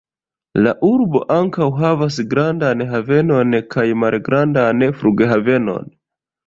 [0.67, 5.99] La urbo ankaŭ havas grandan havenon kaj malgrandan flughavenon.